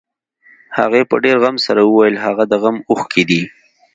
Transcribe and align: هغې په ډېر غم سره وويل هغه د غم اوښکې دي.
هغې 0.77 1.01
په 1.09 1.15
ډېر 1.23 1.35
غم 1.43 1.55
سره 1.65 1.81
وويل 1.83 2.15
هغه 2.25 2.43
د 2.51 2.53
غم 2.63 2.75
اوښکې 2.89 3.23
دي. 3.29 3.41